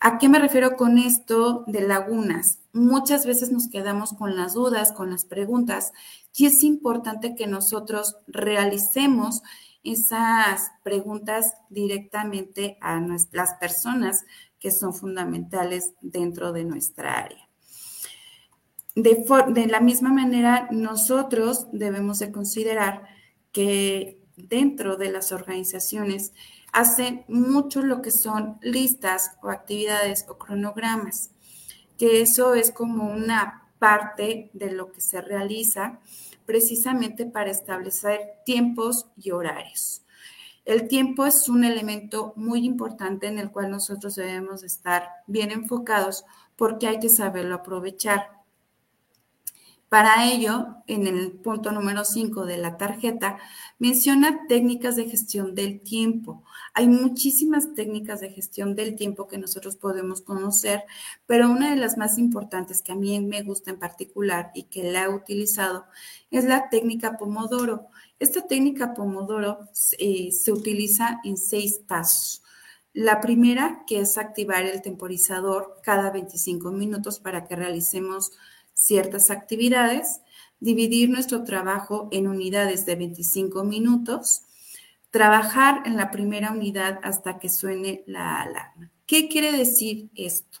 ¿A 0.00 0.16
qué 0.18 0.30
me 0.30 0.38
refiero 0.38 0.76
con 0.76 0.96
esto 0.96 1.62
de 1.66 1.82
lagunas? 1.82 2.58
Muchas 2.72 3.26
veces 3.26 3.52
nos 3.52 3.68
quedamos 3.68 4.14
con 4.14 4.34
las 4.34 4.54
dudas, 4.54 4.92
con 4.92 5.10
las 5.10 5.26
preguntas, 5.26 5.92
y 6.34 6.46
es 6.46 6.62
importante 6.62 7.34
que 7.34 7.46
nosotros 7.46 8.16
realicemos 8.26 9.42
esas 9.84 10.72
preguntas 10.82 11.54
directamente 11.68 12.78
a 12.80 12.98
las 13.32 13.54
personas 13.56 14.24
que 14.58 14.70
son 14.70 14.94
fundamentales 14.94 15.92
dentro 16.00 16.52
de 16.52 16.64
nuestra 16.64 17.18
área. 17.18 17.49
De, 19.02 19.66
la 19.66 19.80
misma 19.80 20.12
manera, 20.12 20.68
nosotros 20.70 21.66
debemos 21.72 22.18
de 22.18 22.30
considerar 22.30 23.04
que 23.52 24.20
dentro 24.36 24.96
de 24.96 25.10
las 25.10 25.32
organizaciones 25.32 26.32
hacen 26.72 27.24
mucho 27.28 27.82
lo 27.82 28.02
que 28.02 28.10
son 28.10 28.58
listas 28.62 29.32
o 29.42 29.48
actividades 29.48 30.26
o 30.28 30.38
cronogramas, 30.38 31.30
que 31.98 32.20
eso 32.20 32.54
es 32.54 32.70
como 32.70 33.10
una 33.10 33.68
parte 33.78 34.50
de 34.52 34.70
lo 34.70 34.92
que 34.92 35.00
se 35.00 35.20
realiza 35.20 36.00
precisamente 36.44 37.26
para 37.26 37.50
establecer 37.50 38.20
tiempos 38.44 39.06
y 39.16 39.30
horarios. 39.30 40.02
El 40.64 40.88
tiempo 40.88 41.24
es 41.24 41.48
un 41.48 41.64
elemento 41.64 42.32
muy 42.36 42.66
importante 42.66 43.26
en 43.26 43.38
el 43.38 43.50
cual 43.50 43.70
nosotros 43.70 44.14
debemos 44.14 44.62
estar 44.62 45.08
bien 45.26 45.50
enfocados 45.50 46.24
porque 46.56 46.86
hay 46.86 47.00
que 47.00 47.08
saberlo 47.08 47.56
aprovechar. 47.56 48.39
Para 49.90 50.24
ello, 50.30 50.76
en 50.86 51.08
el 51.08 51.32
punto 51.32 51.72
número 51.72 52.04
5 52.04 52.46
de 52.46 52.58
la 52.58 52.76
tarjeta, 52.76 53.38
menciona 53.80 54.46
técnicas 54.46 54.94
de 54.94 55.06
gestión 55.10 55.56
del 55.56 55.80
tiempo. 55.80 56.44
Hay 56.74 56.86
muchísimas 56.86 57.74
técnicas 57.74 58.20
de 58.20 58.30
gestión 58.30 58.76
del 58.76 58.94
tiempo 58.94 59.26
que 59.26 59.36
nosotros 59.36 59.74
podemos 59.74 60.20
conocer, 60.20 60.84
pero 61.26 61.50
una 61.50 61.70
de 61.70 61.76
las 61.76 61.98
más 61.98 62.18
importantes 62.18 62.82
que 62.82 62.92
a 62.92 62.94
mí 62.94 63.18
me 63.20 63.42
gusta 63.42 63.72
en 63.72 63.80
particular 63.80 64.52
y 64.54 64.64
que 64.64 64.92
la 64.92 65.06
he 65.06 65.08
utilizado 65.08 65.86
es 66.30 66.44
la 66.44 66.68
técnica 66.68 67.18
Pomodoro. 67.18 67.88
Esta 68.20 68.46
técnica 68.46 68.94
Pomodoro 68.94 69.58
eh, 69.98 70.30
se 70.30 70.52
utiliza 70.52 71.20
en 71.24 71.36
seis 71.36 71.80
pasos. 71.84 72.44
La 72.92 73.20
primera, 73.20 73.82
que 73.88 73.98
es 73.98 74.18
activar 74.18 74.64
el 74.66 74.82
temporizador 74.82 75.80
cada 75.82 76.12
25 76.12 76.70
minutos 76.70 77.18
para 77.18 77.44
que 77.44 77.56
realicemos 77.56 78.30
ciertas 78.80 79.30
actividades, 79.30 80.22
dividir 80.58 81.10
nuestro 81.10 81.44
trabajo 81.44 82.08
en 82.12 82.26
unidades 82.26 82.86
de 82.86 82.96
25 82.96 83.62
minutos, 83.62 84.42
trabajar 85.10 85.82
en 85.84 85.98
la 85.98 86.10
primera 86.10 86.50
unidad 86.50 86.98
hasta 87.02 87.38
que 87.38 87.50
suene 87.50 88.02
la 88.06 88.40
alarma. 88.40 88.90
¿Qué 89.06 89.28
quiere 89.28 89.52
decir 89.52 90.08
esto? 90.14 90.60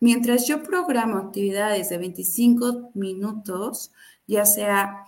Mientras 0.00 0.48
yo 0.48 0.64
programo 0.64 1.18
actividades 1.18 1.90
de 1.90 1.98
25 1.98 2.90
minutos, 2.94 3.92
ya 4.26 4.46
sea 4.46 5.04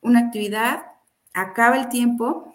una 0.00 0.20
actividad, 0.20 0.86
acaba 1.34 1.76
el 1.76 1.90
tiempo, 1.90 2.54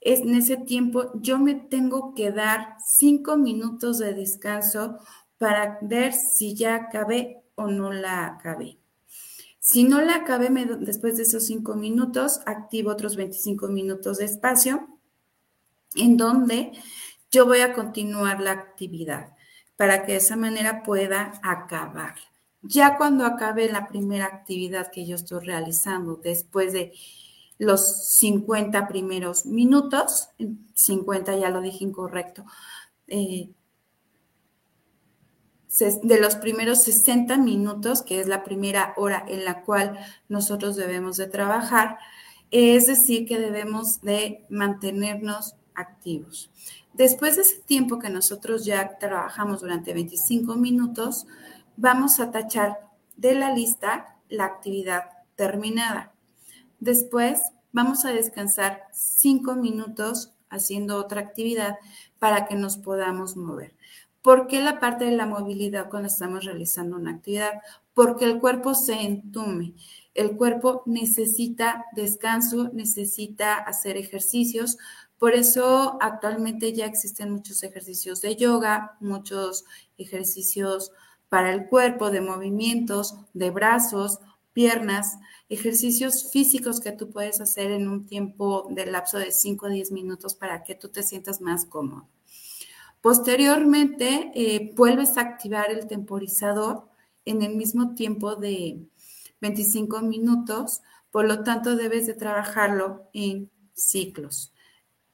es 0.00 0.20
en 0.20 0.34
ese 0.34 0.56
tiempo 0.56 1.12
yo 1.14 1.38
me 1.38 1.54
tengo 1.54 2.12
que 2.14 2.32
dar 2.32 2.76
cinco 2.84 3.36
minutos 3.36 3.98
de 3.98 4.14
descanso 4.14 4.98
para 5.36 5.78
ver 5.80 6.12
si 6.12 6.54
ya 6.54 6.74
acabé 6.74 7.44
o 7.58 7.66
no 7.66 7.92
la 7.92 8.26
acabé. 8.26 8.78
Si 9.58 9.84
no 9.84 10.00
la 10.00 10.16
acabé 10.16 10.48
después 10.80 11.18
de 11.18 11.24
esos 11.24 11.44
cinco 11.44 11.74
minutos, 11.74 12.40
activo 12.46 12.90
otros 12.90 13.16
25 13.16 13.68
minutos 13.68 14.16
de 14.18 14.24
espacio 14.24 14.88
en 15.94 16.16
donde 16.16 16.72
yo 17.30 17.44
voy 17.44 17.60
a 17.60 17.74
continuar 17.74 18.40
la 18.40 18.52
actividad 18.52 19.34
para 19.76 20.06
que 20.06 20.12
de 20.12 20.18
esa 20.18 20.36
manera 20.36 20.82
pueda 20.82 21.38
acabar. 21.42 22.14
Ya 22.62 22.96
cuando 22.96 23.26
acabe 23.26 23.70
la 23.70 23.86
primera 23.88 24.26
actividad 24.26 24.90
que 24.90 25.06
yo 25.06 25.16
estoy 25.16 25.44
realizando, 25.44 26.16
después 26.16 26.72
de 26.72 26.92
los 27.58 28.08
50 28.14 28.88
primeros 28.88 29.44
minutos, 29.44 30.30
50 30.74 31.36
ya 31.36 31.50
lo 31.50 31.60
dije 31.60 31.84
incorrecto, 31.84 32.44
eh, 33.06 33.50
de 35.78 36.20
los 36.20 36.36
primeros 36.36 36.82
60 36.82 37.36
minutos, 37.38 38.02
que 38.02 38.20
es 38.20 38.26
la 38.26 38.44
primera 38.44 38.94
hora 38.96 39.24
en 39.28 39.44
la 39.44 39.62
cual 39.62 39.98
nosotros 40.28 40.76
debemos 40.76 41.16
de 41.16 41.26
trabajar, 41.26 41.98
es 42.50 42.86
decir, 42.86 43.26
que 43.26 43.38
debemos 43.38 44.00
de 44.00 44.44
mantenernos 44.48 45.54
activos. 45.74 46.50
Después 46.92 47.36
de 47.36 47.42
ese 47.42 47.60
tiempo 47.60 47.98
que 47.98 48.10
nosotros 48.10 48.64
ya 48.64 48.98
trabajamos 48.98 49.60
durante 49.60 49.94
25 49.94 50.56
minutos, 50.56 51.26
vamos 51.76 52.18
a 52.18 52.30
tachar 52.30 52.78
de 53.16 53.34
la 53.34 53.54
lista 53.54 54.16
la 54.28 54.44
actividad 54.46 55.04
terminada. 55.36 56.12
Después 56.80 57.42
vamos 57.72 58.04
a 58.04 58.12
descansar 58.12 58.82
5 58.92 59.54
minutos 59.54 60.32
haciendo 60.50 60.96
otra 60.96 61.20
actividad 61.20 61.78
para 62.18 62.46
que 62.46 62.56
nos 62.56 62.78
podamos 62.78 63.36
mover. 63.36 63.77
¿Por 64.28 64.46
qué 64.46 64.60
la 64.60 64.78
parte 64.78 65.06
de 65.06 65.16
la 65.16 65.24
movilidad 65.24 65.88
cuando 65.88 66.08
estamos 66.08 66.44
realizando 66.44 66.96
una 66.96 67.12
actividad? 67.12 67.62
Porque 67.94 68.26
el 68.26 68.40
cuerpo 68.40 68.74
se 68.74 68.92
entume. 68.92 69.72
El 70.12 70.36
cuerpo 70.36 70.82
necesita 70.84 71.86
descanso, 71.94 72.68
necesita 72.74 73.54
hacer 73.54 73.96
ejercicios. 73.96 74.76
Por 75.18 75.32
eso 75.32 75.96
actualmente 76.02 76.74
ya 76.74 76.84
existen 76.84 77.30
muchos 77.30 77.62
ejercicios 77.62 78.20
de 78.20 78.36
yoga, 78.36 78.98
muchos 79.00 79.64
ejercicios 79.96 80.92
para 81.30 81.50
el 81.50 81.66
cuerpo, 81.66 82.10
de 82.10 82.20
movimientos, 82.20 83.16
de 83.32 83.50
brazos, 83.50 84.18
piernas, 84.52 85.16
ejercicios 85.48 86.30
físicos 86.30 86.80
que 86.80 86.92
tú 86.92 87.08
puedes 87.10 87.40
hacer 87.40 87.70
en 87.70 87.88
un 87.88 88.04
tiempo 88.04 88.68
de 88.68 88.84
lapso 88.84 89.16
de 89.16 89.32
5 89.32 89.64
a 89.64 89.70
10 89.70 89.90
minutos 89.90 90.34
para 90.34 90.64
que 90.64 90.74
tú 90.74 90.90
te 90.90 91.02
sientas 91.02 91.40
más 91.40 91.64
cómodo. 91.64 92.06
Posteriormente, 93.00 94.32
eh, 94.34 94.72
vuelves 94.74 95.16
a 95.16 95.22
activar 95.22 95.70
el 95.70 95.86
temporizador 95.86 96.88
en 97.24 97.42
el 97.42 97.54
mismo 97.54 97.94
tiempo 97.94 98.36
de 98.36 98.80
25 99.40 100.00
minutos, 100.00 100.82
por 101.10 101.26
lo 101.26 101.44
tanto 101.44 101.76
debes 101.76 102.06
de 102.06 102.14
trabajarlo 102.14 103.08
en 103.12 103.50
ciclos. 103.72 104.52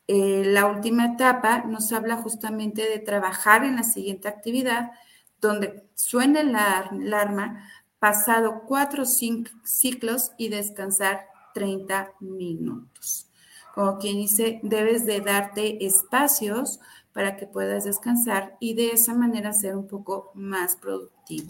Eh, 0.07 0.43
la 0.47 0.67
última 0.67 1.07
etapa 1.07 1.65
nos 1.65 1.93
habla 1.93 2.17
justamente 2.17 2.83
de 2.83 2.99
trabajar 2.99 3.65
en 3.65 3.77
la 3.77 3.83
siguiente 3.83 4.29
actividad, 4.29 4.93
donde 5.41 5.89
suene 5.95 6.45
la 6.45 6.79
alarma, 6.79 7.69
pasado 7.99 8.65
cuatro 8.67 9.05
ciclos 9.07 10.33
y 10.37 10.49
descansar 10.49 11.27
30 11.55 12.13
minutos. 12.21 13.31
Como 13.75 13.99
quien 13.99 14.17
dice, 14.17 14.61
debes 14.63 15.07
de 15.07 15.21
darte 15.21 15.85
espacios 15.85 16.81
para 17.15 17.37
que 17.37 17.47
puedas 17.47 17.85
descansar 17.85 18.57
y 18.61 18.75
de 18.75 18.91
esa 18.91 19.15
manera 19.15 19.53
ser 19.53 19.77
un 19.77 19.87
poco 19.87 20.33
más 20.35 20.77
productivo. 20.77 21.49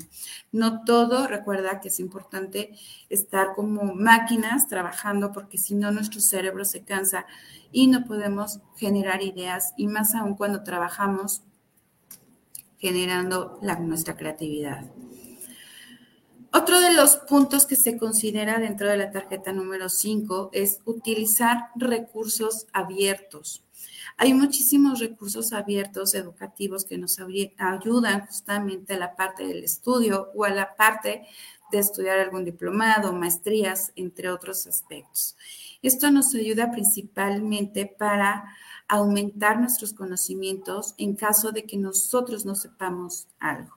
No 0.52 0.84
todo, 0.84 1.26
recuerda 1.26 1.80
que 1.80 1.88
es 1.88 1.98
importante 1.98 2.78
estar 3.08 3.54
como 3.54 3.94
máquinas 3.94 4.68
trabajando 4.68 5.32
porque 5.32 5.58
si 5.58 5.74
no 5.74 5.90
nuestro 5.90 6.20
cerebro 6.20 6.64
se 6.66 6.84
cansa 6.84 7.26
y 7.72 7.86
no 7.88 8.04
podemos 8.04 8.60
generar 8.76 9.22
ideas 9.22 9.72
y 9.76 9.88
más 9.88 10.14
aún 10.14 10.36
cuando 10.36 10.62
trabajamos 10.62 11.42
generando 12.78 13.58
nuestra 13.80 14.16
creatividad. 14.16 14.84
Otro 16.52 16.78
de 16.78 16.92
los 16.92 17.16
puntos 17.16 17.66
que 17.66 17.74
se 17.74 17.98
considera 17.98 18.58
dentro 18.58 18.88
de 18.88 18.98
la 18.98 19.10
tarjeta 19.10 19.52
número 19.52 19.88
5 19.88 20.50
es 20.52 20.80
utilizar 20.84 21.70
recursos 21.74 22.66
abiertos. 22.72 23.63
Hay 24.16 24.32
muchísimos 24.32 25.00
recursos 25.00 25.52
abiertos 25.52 26.14
educativos 26.14 26.84
que 26.84 26.98
nos 26.98 27.18
ayudan 27.18 28.26
justamente 28.26 28.94
a 28.94 28.98
la 28.98 29.16
parte 29.16 29.44
del 29.44 29.64
estudio 29.64 30.30
o 30.34 30.44
a 30.44 30.50
la 30.50 30.76
parte 30.76 31.26
de 31.72 31.78
estudiar 31.78 32.20
algún 32.20 32.44
diplomado, 32.44 33.12
maestrías, 33.12 33.92
entre 33.96 34.30
otros 34.30 34.68
aspectos. 34.68 35.36
Esto 35.82 36.12
nos 36.12 36.32
ayuda 36.34 36.70
principalmente 36.70 37.86
para 37.86 38.44
aumentar 38.86 39.58
nuestros 39.58 39.92
conocimientos 39.92 40.94
en 40.96 41.16
caso 41.16 41.50
de 41.50 41.64
que 41.64 41.76
nosotros 41.76 42.46
no 42.46 42.54
sepamos 42.54 43.26
algo. 43.40 43.76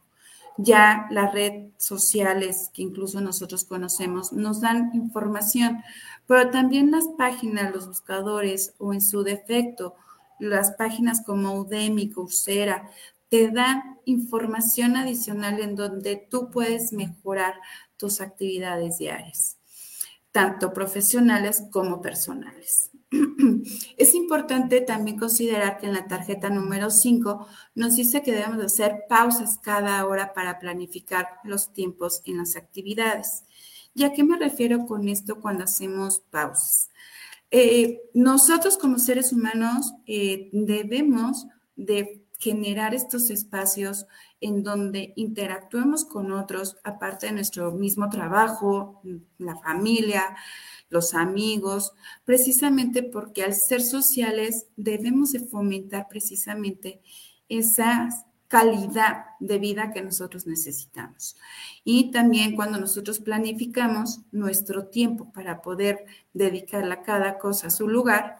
Ya 0.59 1.07
las 1.11 1.33
redes 1.33 1.71
sociales 1.77 2.69
que 2.73 2.81
incluso 2.81 3.21
nosotros 3.21 3.63
conocemos 3.63 4.33
nos 4.33 4.61
dan 4.61 4.91
información, 4.93 5.83
pero 6.27 6.49
también 6.51 6.91
las 6.91 7.07
páginas, 7.17 7.73
los 7.73 7.87
buscadores 7.87 8.73
o 8.77 8.93
en 8.93 9.01
su 9.01 9.23
defecto 9.23 9.95
las 10.39 10.71
páginas 10.71 11.23
como 11.25 11.53
Udemy, 11.59 12.09
Coursera, 12.09 12.89
te 13.29 13.51
dan 13.51 13.99
información 14.05 14.95
adicional 14.95 15.59
en 15.59 15.75
donde 15.75 16.15
tú 16.15 16.49
puedes 16.49 16.93
mejorar 16.93 17.55
tus 17.97 18.21
actividades 18.21 18.99
diarias, 18.99 19.57
tanto 20.31 20.73
profesionales 20.73 21.63
como 21.71 22.01
personales. 22.01 22.91
Es 23.97 24.13
importante 24.13 24.81
también 24.81 25.17
considerar 25.17 25.77
que 25.77 25.87
en 25.87 25.93
la 25.93 26.07
tarjeta 26.07 26.49
número 26.49 26.89
5 26.89 27.47
nos 27.75 27.95
dice 27.95 28.21
que 28.21 28.31
debemos 28.31 28.63
hacer 28.63 29.05
pausas 29.09 29.57
cada 29.57 30.05
hora 30.05 30.33
para 30.33 30.59
planificar 30.59 31.27
los 31.43 31.73
tiempos 31.73 32.21
en 32.25 32.37
las 32.37 32.55
actividades. 32.55 33.43
¿Y 33.93 34.03
a 34.03 34.13
qué 34.13 34.23
me 34.23 34.37
refiero 34.37 34.85
con 34.85 35.07
esto 35.07 35.39
cuando 35.41 35.63
hacemos 35.63 36.19
pausas? 36.29 36.91
Eh, 37.49 38.01
nosotros 38.13 38.77
como 38.77 38.99
seres 38.99 39.31
humanos 39.31 39.93
eh, 40.05 40.49
debemos 40.51 41.47
de 41.75 42.23
generar 42.39 42.93
estos 42.93 43.29
espacios 43.29 44.05
en 44.41 44.63
donde 44.63 45.13
interactuemos 45.15 46.05
con 46.05 46.31
otros, 46.31 46.75
aparte 46.83 47.27
de 47.27 47.31
nuestro 47.31 47.71
mismo 47.71 48.09
trabajo, 48.09 49.01
la 49.39 49.55
familia, 49.57 50.35
los 50.89 51.13
amigos, 51.13 51.93
precisamente 52.25 53.01
porque 53.01 53.43
al 53.43 53.53
ser 53.53 53.81
sociales 53.81 54.67
debemos 54.75 55.31
de 55.31 55.39
fomentar 55.39 56.07
precisamente 56.07 57.01
esas 57.49 58.26
calidad 58.47 59.25
de 59.39 59.59
vida 59.59 59.91
que 59.91 60.01
nosotros 60.01 60.47
necesitamos. 60.47 61.35
Y 61.83 62.11
también 62.11 62.55
cuando 62.55 62.79
nosotros 62.79 63.19
planificamos 63.19 64.21
nuestro 64.31 64.87
tiempo 64.87 65.31
para 65.33 65.61
poder 65.61 66.05
dedicarle 66.33 66.93
a 66.93 67.01
cada 67.03 67.37
cosa 67.37 67.67
a 67.67 67.71
su 67.71 67.87
lugar, 67.87 68.37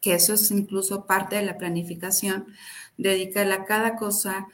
que 0.00 0.14
eso 0.14 0.34
es 0.34 0.50
incluso 0.50 1.06
parte 1.06 1.36
de 1.36 1.42
la 1.42 1.58
planificación, 1.58 2.46
dedicarle 2.96 3.54
a 3.54 3.64
cada 3.64 3.96
cosa 3.96 4.46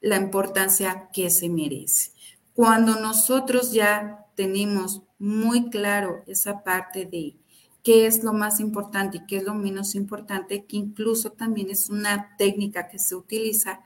la 0.00 0.16
importancia 0.16 1.08
que 1.12 1.30
se 1.30 1.48
merece. 1.48 2.12
Cuando 2.54 3.00
nosotros 3.00 3.72
ya 3.72 4.26
tenemos 4.36 5.02
muy 5.18 5.70
claro 5.70 6.22
esa 6.26 6.62
parte 6.62 7.06
de 7.06 7.36
qué 7.82 8.06
es 8.06 8.22
lo 8.22 8.32
más 8.32 8.60
importante 8.60 9.18
y 9.18 9.26
qué 9.26 9.38
es 9.38 9.44
lo 9.44 9.54
menos 9.54 9.94
importante, 9.94 10.64
que 10.66 10.76
incluso 10.76 11.32
también 11.32 11.70
es 11.70 11.90
una 11.90 12.36
técnica 12.36 12.88
que 12.88 12.98
se 12.98 13.14
utiliza 13.14 13.80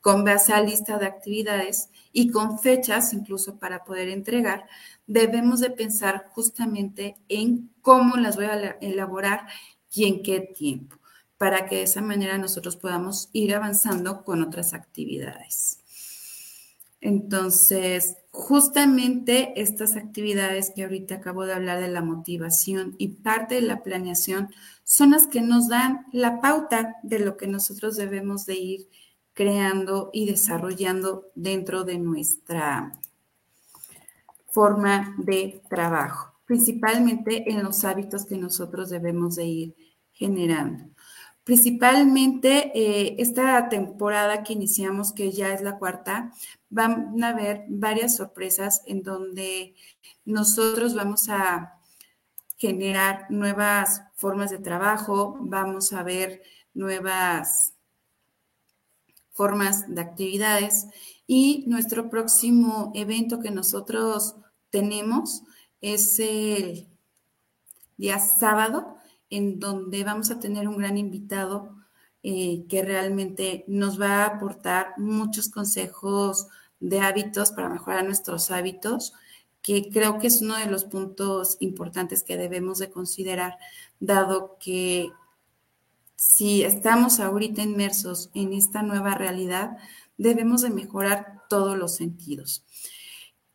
con 0.00 0.24
base 0.24 0.52
a 0.52 0.60
lista 0.60 0.98
de 0.98 1.06
actividades 1.06 1.90
y 2.12 2.30
con 2.30 2.58
fechas 2.58 3.12
incluso 3.12 3.58
para 3.58 3.84
poder 3.84 4.08
entregar, 4.08 4.66
debemos 5.06 5.60
de 5.60 5.70
pensar 5.70 6.26
justamente 6.30 7.16
en 7.28 7.70
cómo 7.82 8.16
las 8.16 8.36
voy 8.36 8.46
a 8.46 8.76
elaborar 8.80 9.46
y 9.92 10.04
en 10.04 10.22
qué 10.22 10.40
tiempo, 10.40 10.98
para 11.38 11.66
que 11.66 11.76
de 11.76 11.82
esa 11.82 12.02
manera 12.02 12.38
nosotros 12.38 12.76
podamos 12.76 13.30
ir 13.32 13.54
avanzando 13.54 14.24
con 14.24 14.42
otras 14.42 14.74
actividades. 14.74 15.80
Entonces, 17.00 18.16
justamente 18.38 19.60
estas 19.60 19.96
actividades 19.96 20.70
que 20.72 20.84
ahorita 20.84 21.16
acabo 21.16 21.44
de 21.44 21.54
hablar 21.54 21.80
de 21.80 21.88
la 21.88 22.02
motivación 22.02 22.94
y 22.96 23.08
parte 23.08 23.56
de 23.56 23.62
la 23.62 23.82
planeación 23.82 24.54
son 24.84 25.10
las 25.10 25.26
que 25.26 25.40
nos 25.40 25.68
dan 25.68 26.06
la 26.12 26.40
pauta 26.40 26.94
de 27.02 27.18
lo 27.18 27.36
que 27.36 27.48
nosotros 27.48 27.96
debemos 27.96 28.46
de 28.46 28.54
ir 28.54 28.88
creando 29.34 30.10
y 30.12 30.26
desarrollando 30.26 31.26
dentro 31.34 31.82
de 31.82 31.98
nuestra 31.98 32.92
forma 34.46 35.16
de 35.18 35.60
trabajo. 35.68 36.32
principalmente 36.46 37.50
en 37.50 37.62
los 37.62 37.84
hábitos 37.84 38.24
que 38.24 38.38
nosotros 38.38 38.88
debemos 38.88 39.34
de 39.34 39.44
ir 39.44 39.76
generando. 40.12 40.84
Principalmente 41.44 42.70
eh, 42.74 43.16
esta 43.18 43.68
temporada 43.68 44.42
que 44.44 44.54
iniciamos, 44.54 45.12
que 45.12 45.30
ya 45.32 45.52
es 45.52 45.60
la 45.60 45.76
cuarta, 45.76 46.32
van 46.70 47.22
a 47.22 47.30
haber 47.30 47.64
varias 47.68 48.16
sorpresas 48.16 48.82
en 48.86 49.02
donde 49.02 49.74
nosotros 50.24 50.94
vamos 50.94 51.28
a 51.28 51.78
generar 52.56 53.26
nuevas 53.30 54.02
formas 54.14 54.50
de 54.50 54.58
trabajo, 54.58 55.38
vamos 55.40 55.92
a 55.92 56.02
ver 56.02 56.42
nuevas 56.74 57.72
formas 59.32 59.92
de 59.94 60.00
actividades 60.00 60.86
y 61.26 61.64
nuestro 61.68 62.10
próximo 62.10 62.90
evento 62.94 63.38
que 63.38 63.52
nosotros 63.52 64.34
tenemos 64.70 65.42
es 65.80 66.18
el 66.18 66.88
día 67.96 68.18
sábado, 68.18 68.96
en 69.30 69.60
donde 69.60 70.02
vamos 70.04 70.30
a 70.30 70.40
tener 70.40 70.66
un 70.66 70.78
gran 70.78 70.98
invitado 70.98 71.76
eh, 72.22 72.64
que 72.68 72.82
realmente 72.82 73.64
nos 73.68 74.00
va 74.00 74.24
a 74.24 74.26
aportar 74.26 74.94
muchos 74.96 75.48
consejos 75.48 76.48
de 76.80 77.00
hábitos 77.00 77.52
para 77.52 77.68
mejorar 77.68 78.04
nuestros 78.04 78.50
hábitos, 78.50 79.12
que 79.62 79.90
creo 79.90 80.18
que 80.18 80.28
es 80.28 80.42
uno 80.42 80.56
de 80.56 80.66
los 80.66 80.84
puntos 80.84 81.56
importantes 81.60 82.22
que 82.22 82.36
debemos 82.36 82.78
de 82.78 82.90
considerar, 82.90 83.58
dado 84.00 84.56
que 84.58 85.12
si 86.16 86.62
estamos 86.62 87.20
ahorita 87.20 87.62
inmersos 87.62 88.30
en 88.34 88.52
esta 88.52 88.82
nueva 88.82 89.14
realidad, 89.14 89.76
debemos 90.16 90.62
de 90.62 90.70
mejorar 90.70 91.44
todos 91.48 91.78
los 91.78 91.94
sentidos. 91.94 92.64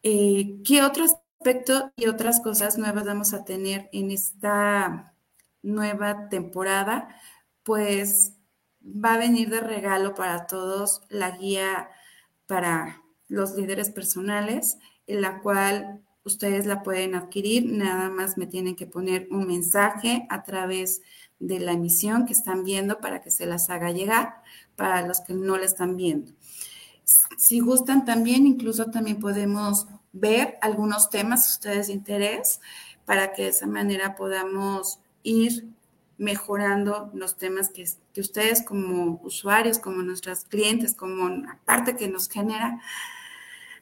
Eh, 0.01 0.61
¿Qué 0.65 0.81
otro 0.83 1.05
aspecto 1.05 1.91
y 1.97 2.07
otras 2.07 2.39
cosas 2.39 2.77
nuevas 2.77 3.05
vamos 3.05 3.33
a 3.33 3.43
tener 3.43 3.89
en 3.91 4.11
esta 4.11 5.13
nueva 5.61 6.29
temporada, 6.29 7.09
pues 7.63 8.33
va 8.83 9.15
a 9.15 9.17
venir 9.17 9.49
de 9.49 9.61
regalo 9.61 10.15
para 10.15 10.47
todos 10.47 11.01
la 11.09 11.31
guía 11.31 11.89
para 12.47 13.01
los 13.27 13.55
líderes 13.55 13.89
personales, 13.89 14.77
en 15.07 15.21
la 15.21 15.39
cual 15.39 16.01
ustedes 16.23 16.65
la 16.65 16.83
pueden 16.83 17.15
adquirir. 17.15 17.65
Nada 17.65 18.09
más 18.09 18.37
me 18.37 18.47
tienen 18.47 18.75
que 18.75 18.87
poner 18.87 19.27
un 19.31 19.47
mensaje 19.47 20.25
a 20.29 20.43
través 20.43 21.01
de 21.39 21.59
la 21.59 21.73
emisión 21.73 22.25
que 22.25 22.33
están 22.33 22.63
viendo 22.63 22.99
para 22.99 23.21
que 23.21 23.31
se 23.31 23.45
las 23.45 23.69
haga 23.69 23.91
llegar 23.91 24.41
para 24.75 25.05
los 25.05 25.21
que 25.21 25.33
no 25.33 25.57
la 25.57 25.65
están 25.65 25.97
viendo. 25.97 26.31
Si 27.37 27.59
gustan 27.59 28.05
también, 28.05 28.47
incluso 28.47 28.85
también 28.85 29.19
podemos 29.19 29.87
ver 30.13 30.57
algunos 30.61 31.09
temas, 31.09 31.51
ustedes 31.51 31.87
de 31.87 31.93
interés, 31.93 32.61
para 33.05 33.33
que 33.33 33.43
de 33.43 33.49
esa 33.49 33.67
manera 33.67 34.15
podamos 34.15 34.99
ir 35.23 35.67
mejorando 36.17 37.11
los 37.13 37.37
temas 37.37 37.69
que, 37.69 37.85
ustedes 38.19 38.63
como 38.63 39.19
usuarios, 39.23 39.79
como 39.79 40.01
nuestras 40.03 40.45
clientes, 40.45 40.95
como 40.95 41.29
la 41.29 41.59
parte 41.65 41.95
que 41.95 42.07
nos 42.07 42.29
genera 42.29 42.81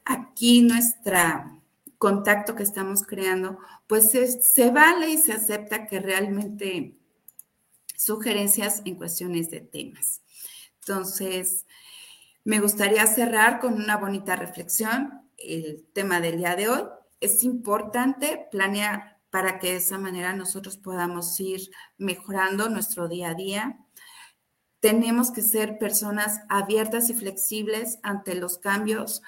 aquí 0.04 0.62
nuestra 0.62 1.58
contacto 1.98 2.56
que 2.56 2.64
estamos 2.64 3.04
creando, 3.04 3.58
pues 3.86 4.10
se, 4.10 4.70
vale 4.72 5.10
y 5.10 5.18
se 5.18 5.32
acepta 5.32 5.86
que 5.86 6.00
realmente 6.00 6.96
sugerencias 7.96 8.82
en 8.84 8.96
cuestiones 8.96 9.50
de 9.50 9.60
temas. 9.60 10.20
Entonces, 10.80 11.64
me 12.42 12.58
gustaría 12.58 13.06
cerrar 13.06 13.60
con 13.60 13.74
una 13.74 13.98
bonita 13.98 14.34
reflexión. 14.34 15.30
El 15.38 15.86
tema 15.92 16.20
del 16.20 16.38
día 16.38 16.56
de 16.56 16.68
hoy 16.68 16.82
es 17.20 17.44
importante 17.44 18.48
planear 18.50 19.11
para 19.32 19.58
que 19.58 19.68
de 19.68 19.76
esa 19.76 19.96
manera 19.96 20.34
nosotros 20.34 20.76
podamos 20.76 21.40
ir 21.40 21.70
mejorando 21.96 22.68
nuestro 22.68 23.08
día 23.08 23.30
a 23.30 23.34
día. 23.34 23.78
Tenemos 24.80 25.30
que 25.30 25.40
ser 25.40 25.78
personas 25.78 26.42
abiertas 26.50 27.08
y 27.08 27.14
flexibles 27.14 27.98
ante 28.02 28.34
los 28.34 28.58
cambios. 28.58 29.22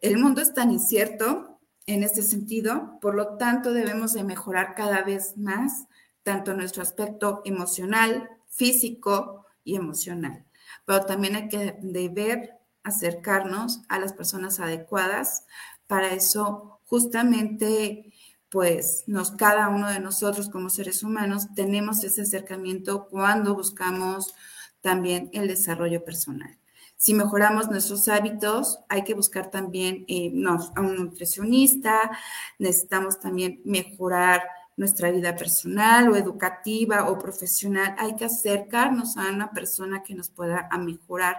El 0.00 0.18
mundo 0.18 0.42
es 0.42 0.52
tan 0.52 0.72
incierto 0.72 1.60
en 1.86 2.02
este 2.02 2.22
sentido, 2.22 2.98
por 3.00 3.14
lo 3.14 3.36
tanto 3.36 3.72
debemos 3.72 4.14
de 4.14 4.24
mejorar 4.24 4.74
cada 4.74 5.02
vez 5.02 5.36
más 5.36 5.86
tanto 6.24 6.52
nuestro 6.52 6.82
aspecto 6.82 7.40
emocional, 7.44 8.28
físico 8.48 9.46
y 9.62 9.76
emocional. 9.76 10.44
Pero 10.84 11.06
también 11.06 11.36
hay 11.36 11.48
que 11.48 11.78
deber 11.82 12.58
acercarnos 12.82 13.82
a 13.88 14.00
las 14.00 14.12
personas 14.12 14.58
adecuadas. 14.58 15.46
Para 15.86 16.12
eso, 16.12 16.80
justamente 16.84 18.12
pues 18.50 19.04
nos, 19.06 19.30
cada 19.30 19.68
uno 19.68 19.88
de 19.88 20.00
nosotros 20.00 20.48
como 20.48 20.70
seres 20.70 21.02
humanos 21.02 21.46
tenemos 21.54 22.02
ese 22.04 22.22
acercamiento 22.22 23.06
cuando 23.08 23.54
buscamos 23.54 24.34
también 24.80 25.30
el 25.32 25.46
desarrollo 25.46 26.04
personal. 26.04 26.58
Si 26.96 27.14
mejoramos 27.14 27.70
nuestros 27.70 28.08
hábitos, 28.08 28.80
hay 28.88 29.04
que 29.04 29.14
buscar 29.14 29.50
también 29.50 30.04
eh, 30.08 30.32
a 30.76 30.80
un 30.80 30.96
nutricionista, 30.96 32.10
necesitamos 32.58 33.20
también 33.20 33.62
mejorar 33.64 34.42
nuestra 34.76 35.10
vida 35.10 35.34
personal 35.34 36.10
o 36.10 36.16
educativa 36.16 37.08
o 37.08 37.18
profesional. 37.18 37.94
Hay 37.98 38.16
que 38.16 38.26
acercarnos 38.26 39.16
a 39.16 39.30
una 39.30 39.50
persona 39.50 40.02
que 40.02 40.14
nos 40.14 40.28
pueda 40.28 40.68
mejorar 40.78 41.38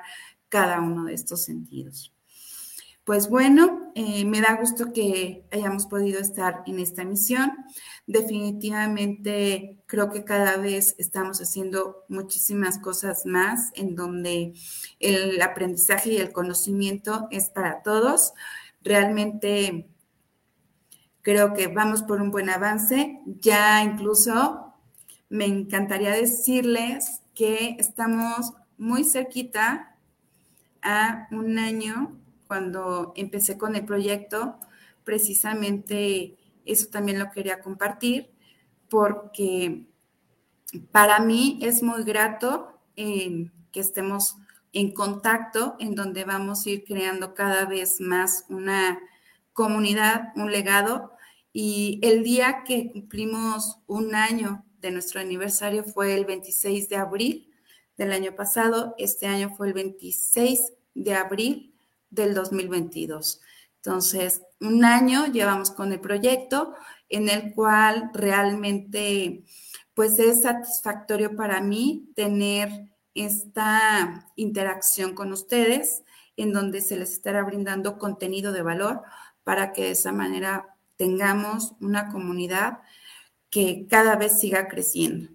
cada 0.49 0.79
uno 0.79 1.05
de 1.05 1.13
estos 1.13 1.43
sentidos. 1.43 2.11
Pues 3.11 3.27
bueno, 3.29 3.91
eh, 3.93 4.23
me 4.23 4.39
da 4.39 4.55
gusto 4.55 4.93
que 4.93 5.43
hayamos 5.51 5.85
podido 5.85 6.21
estar 6.21 6.63
en 6.65 6.79
esta 6.79 7.03
misión. 7.03 7.51
Definitivamente 8.07 9.83
creo 9.85 10.09
que 10.11 10.23
cada 10.23 10.55
vez 10.55 10.95
estamos 10.97 11.41
haciendo 11.41 12.05
muchísimas 12.07 12.79
cosas 12.79 13.25
más 13.25 13.71
en 13.75 13.97
donde 13.97 14.53
el 15.01 15.41
aprendizaje 15.41 16.13
y 16.13 16.17
el 16.19 16.31
conocimiento 16.31 17.27
es 17.31 17.49
para 17.49 17.83
todos. 17.83 18.31
Realmente 18.81 19.89
creo 21.21 21.53
que 21.53 21.67
vamos 21.67 22.03
por 22.03 22.21
un 22.21 22.31
buen 22.31 22.49
avance. 22.49 23.19
Ya 23.25 23.83
incluso 23.83 24.73
me 25.27 25.47
encantaría 25.47 26.11
decirles 26.11 27.23
que 27.35 27.75
estamos 27.77 28.53
muy 28.77 29.03
cerquita 29.03 29.97
a 30.81 31.27
un 31.31 31.59
año 31.59 32.20
cuando 32.51 33.13
empecé 33.15 33.57
con 33.57 33.77
el 33.77 33.85
proyecto, 33.85 34.59
precisamente 35.05 36.35
eso 36.65 36.89
también 36.89 37.17
lo 37.17 37.31
quería 37.31 37.61
compartir, 37.61 38.29
porque 38.89 39.87
para 40.91 41.19
mí 41.19 41.59
es 41.61 41.81
muy 41.81 42.03
grato 42.03 42.81
que 42.93 43.79
estemos 43.79 44.35
en 44.73 44.91
contacto, 44.93 45.77
en 45.79 45.95
donde 45.95 46.25
vamos 46.25 46.65
a 46.65 46.71
ir 46.71 46.83
creando 46.83 47.33
cada 47.35 47.63
vez 47.63 48.01
más 48.01 48.43
una 48.49 48.99
comunidad, 49.53 50.33
un 50.35 50.51
legado. 50.51 51.13
Y 51.53 52.01
el 52.03 52.21
día 52.21 52.65
que 52.65 52.91
cumplimos 52.91 53.79
un 53.87 54.13
año 54.13 54.65
de 54.81 54.91
nuestro 54.91 55.21
aniversario 55.21 55.85
fue 55.85 56.15
el 56.15 56.25
26 56.25 56.89
de 56.89 56.97
abril 56.97 57.53
del 57.95 58.11
año 58.11 58.35
pasado. 58.35 58.93
Este 58.97 59.25
año 59.25 59.55
fue 59.55 59.67
el 59.67 59.73
26 59.73 60.73
de 60.95 61.13
abril 61.15 61.70
del 62.11 62.35
2022. 62.35 63.41
Entonces, 63.77 64.43
un 64.59 64.85
año 64.85 65.25
llevamos 65.25 65.71
con 65.71 65.91
el 65.91 65.99
proyecto 65.99 66.75
en 67.09 67.29
el 67.29 67.53
cual 67.53 68.11
realmente 68.13 69.43
pues 69.95 70.19
es 70.19 70.43
satisfactorio 70.43 71.35
para 71.35 71.61
mí 71.61 72.11
tener 72.15 72.91
esta 73.13 74.29
interacción 74.35 75.15
con 75.15 75.33
ustedes 75.33 76.03
en 76.37 76.53
donde 76.53 76.81
se 76.81 76.97
les 76.97 77.11
estará 77.11 77.43
brindando 77.43 77.97
contenido 77.97 78.51
de 78.51 78.61
valor 78.61 79.01
para 79.43 79.73
que 79.73 79.83
de 79.83 79.91
esa 79.91 80.11
manera 80.11 80.75
tengamos 80.95 81.73
una 81.81 82.09
comunidad 82.09 82.79
que 83.49 83.87
cada 83.89 84.15
vez 84.15 84.39
siga 84.39 84.67
creciendo. 84.67 85.29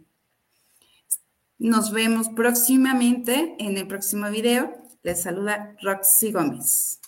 Nos 1.58 1.92
vemos 1.92 2.28
próximamente 2.30 3.56
en 3.58 3.76
el 3.76 3.86
próximo 3.86 4.30
video. 4.30 4.85
Les 5.06 5.14
saluda 5.14 5.72
Roxy 5.84 6.32
Gómez. 6.32 6.98